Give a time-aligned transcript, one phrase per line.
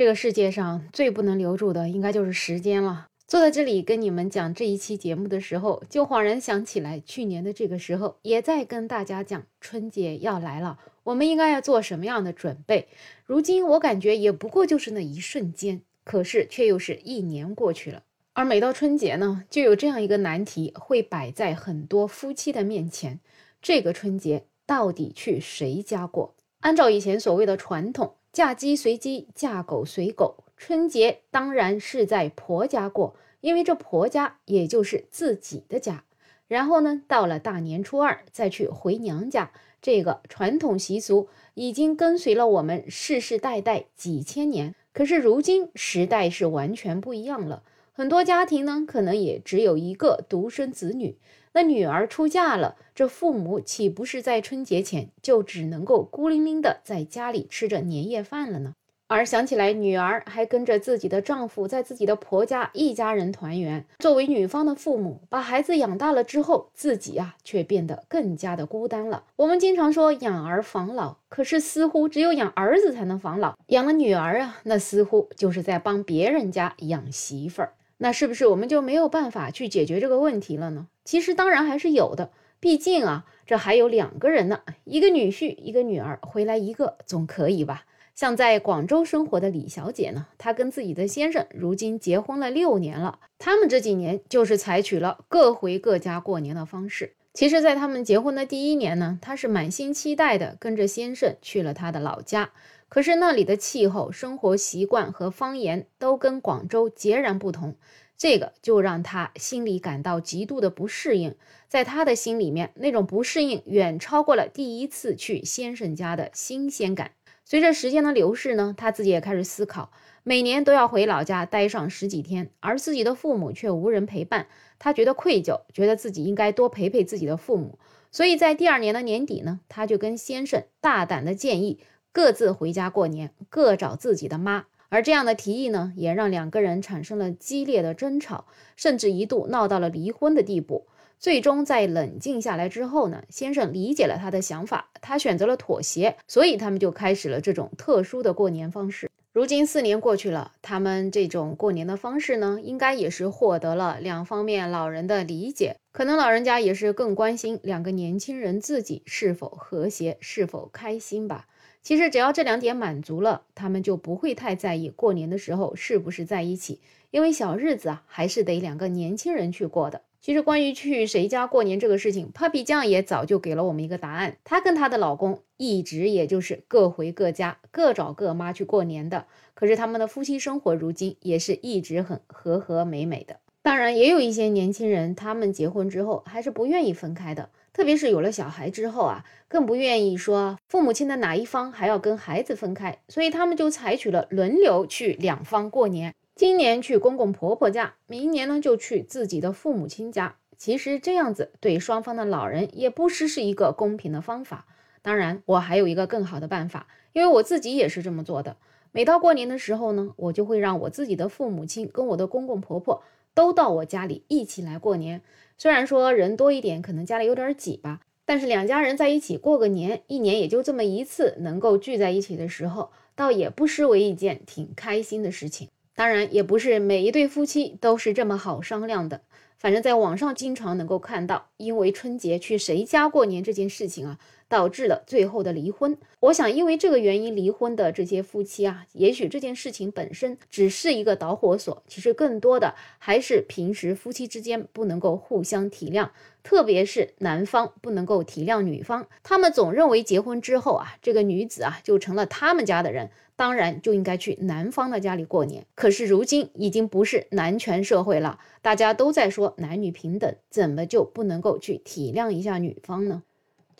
[0.00, 3.08] 这个世界上最不能留住的，应该就是时间了。
[3.26, 12.88] 坐在这里跟你们讲这一期节目的时候，就恍然想起来，去年的这个时候也在跟大家讲春节要来了，我们应该要做什么样的准备。
[13.26, 18.02] 如今我感觉也不过就是那一瞬间，可是却又是一年过去了。
[18.32, 23.20] 而每到春节呢，就有这样一个难题会摆在很多夫妻的面前：
[23.60, 26.34] 这个春节到底去谁家过？
[26.60, 30.44] 按照以前所谓的传统，嫁鸡随鸡，嫁狗随狗。
[30.56, 36.04] 春节当然是在婆家过，因为这婆家也就是自己的家。
[36.46, 39.50] 然后呢，到了大年初二再去回娘家，
[39.82, 44.74] 这个传统习俗已经跟随了我们世世代代几千年。
[44.92, 47.62] 可是如今时代是完全不一样了，
[48.00, 51.18] 很多家庭呢，可能也只有一个独生子女，
[51.52, 58.72] 那女儿出嫁了，这父母岂不是在春节前就只能够孤零零的在家里吃着年夜饭了呢？
[59.08, 63.84] 而想起来，女儿还跟着自己的丈夫在自己的婆家一家人团圆。
[63.98, 69.24] 作为女方的父母，把孩子养大了之后，自己啊却变得更加的孤单了。
[69.36, 73.58] 我们经常说养儿防老，可是似乎只有养儿子才能防老。
[73.66, 77.74] 养了女儿啊，那似乎就是在帮别人家养媳妇儿。
[78.02, 80.88] 那是不是我们就没有办法去解决这个问题了呢？
[81.04, 87.84] 其实当然还是有的，毕竟啊，这还有两个人呢，一个女婿，一个女儿，回来一个总可以吧？
[88.14, 93.18] 像在广州生活的李小姐呢，她跟自己的先生如今结婚了六年了。
[93.38, 97.14] 他们这几年就是采取了各回各家过年的方式。
[97.32, 102.50] 其实，在他们结婚的第一年呢，她是满心期待的跟着先生去了他的老家。
[102.88, 107.76] 可是那里的气候、生活习惯和方言都跟广州截然不同，
[108.18, 111.36] 这个就让她心里感到极度的不适应。
[111.68, 117.12] 在她的心里面，那种不适应远超过了第一次去先生家的新鲜感。
[117.44, 119.90] 随着时间的流逝呢，他自己也开始思考，
[120.22, 124.46] 每年都要回老家待上十几天，而自己的父母却无人陪伴，
[124.80, 127.78] 他觉得愧疚，觉得自己应该多陪陪自己的父母。
[128.10, 131.78] 所以在第二年的年底呢，他就跟先生大胆的建议，
[132.10, 134.66] 各自回家过年，各找自己的妈。
[134.88, 140.88] 而这样的提议呢，也让两个人产生了激烈的争吵，甚至一度闹到了离婚的地步。
[141.20, 149.10] 最终在冷静下来之后呢，先生理解了他的想法，他选择了妥协，所以他们就开始了这种特殊的过年方式。
[149.30, 161.46] 如今四年过去了，他们这种过年的方式呢，应该也是获得了两方面老人的理解，可能老人家也是更关心两个年轻人自己是否和谐，是否开心吧。
[161.82, 166.80] 其实只要这两点满足了，他们就不会太在意过年的时候是不是在一起，
[167.10, 170.00] 因为小日子啊，还是得两个年轻人去过的。
[170.22, 174.36] 其实关于去谁家过年这个事情，Papi 酱也早就给了我们一个答案。
[174.44, 179.24] 她跟她的老公一直也就是各回各家，各找各妈去过年的。
[179.54, 183.40] 可是他们的夫妻生活如今也是一直很和和美美的。
[183.62, 196.14] 当然，也有一些年轻人，他们结婚之后还是不愿意分开的，特别是有了小孩之后啊，更不愿意说父母亲的哪一方还要跟孩子分开，所以他们就采取了轮流去两方过年。
[196.34, 200.36] 今年去公公婆婆家，明年呢就去自己的父母亲家。
[200.56, 204.66] 其实这样子对双方的老人也不失是一个公平的方法。
[205.02, 208.56] 当然，我还有一个更好的办法，因为我自己也是这么做的。
[208.92, 213.02] 每到过年的时候呢，我就会让我自己的父母亲跟我的公公婆婆
[213.32, 215.22] 都到我家里一起来过年。
[215.56, 225.68] 虽然说人多一点，可能家里有点挤吧，但是两家人在一起过个年，一年也就这么一次，能够聚在一起的时候，倒也不失为一件挺开心的事情。
[226.00, 229.20] 当然，也不是每一对夫妻都是这么好商量的。
[229.58, 234.18] 反正，在网上经常能够看到，因为春节去谁家过年这件事情啊，
[234.50, 235.96] 导致了最后的离婚。
[236.18, 246.10] 我想，因为这个原因离婚的这些夫妻啊，也许这件事情本身只是一个导火索，其实更多的还是平时夫妻之间不能够互相体谅，
[246.42, 249.06] 特别是男方不能够体谅女方。
[249.22, 253.10] 他们总认为结婚之后啊，这个女子啊就成了他们家的人。
[253.36, 255.64] 当然就应该去男方的家里过年。
[255.74, 263.22] 可是如今已经不是男权社会了，大家都在说男女平等，怎么就不能够去体谅一下女方呢？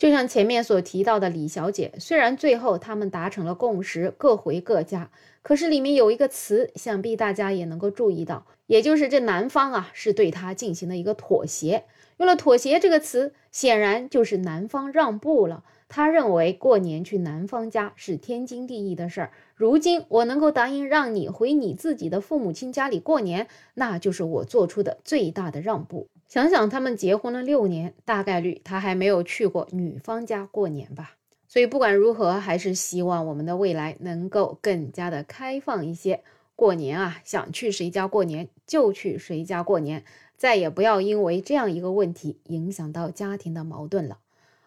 [0.01, 5.11] 就像前面所提到的李小姐，虽然最后他们达成了共识，各回各家，
[5.43, 11.83] 可是里面有一个词，想必大家也能够注意到，也就是这男方啊是对她进行了一个妥协。
[12.17, 15.63] 用了“妥协”这个词，显然就是男方让步了。
[15.87, 19.31] 他认为过年去男方家是天经地义的事儿。
[19.53, 26.07] 如今我能够答应让你回你自己的父母亲家里过年，那就是我做出的最大的让步。
[26.31, 31.17] 想想他们结婚了六年，大概率他还没有去过女方家过年吧。
[31.45, 36.23] 所以不管如何，还是希望我们的未来能够更加的开放一些。
[36.55, 40.05] 过年啊，想去谁家过年就去谁家过年，
[40.37, 44.19] 再也不要因为这样一个问题影响到家庭的矛盾了。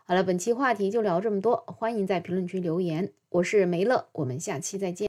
[0.05, 3.11] 好了，本期话题就聊这么多，欢迎在评论区留言。
[3.31, 5.03] 我是梅乐，我们下期再见。